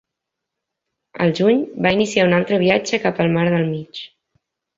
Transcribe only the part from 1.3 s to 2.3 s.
juny, va iniciar